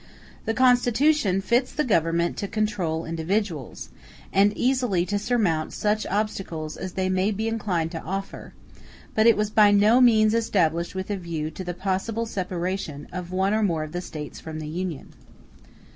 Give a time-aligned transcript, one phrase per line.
[0.45, 3.89] The Constitution fits the Government to control individuals,
[4.33, 8.53] and easily to surmount such obstacles as they may be inclined to offer;
[9.13, 13.31] but it was by no means established with a view to the possible separation of
[13.31, 15.09] one or more of the States from the Union.